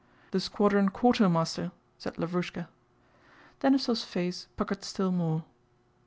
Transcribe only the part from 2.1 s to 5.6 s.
Lavrúshka. Denísov's face puckered still more.